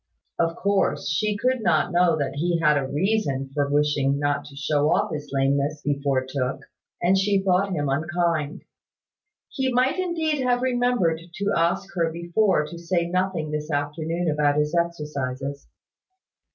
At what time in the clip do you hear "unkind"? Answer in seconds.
7.87-8.63